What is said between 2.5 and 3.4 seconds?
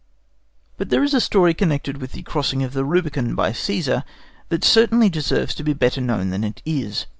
of the Rubicon